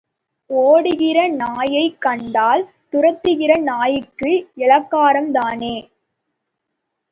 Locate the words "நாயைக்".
1.33-2.01